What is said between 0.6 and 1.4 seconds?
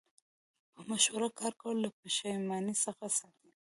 په مشوره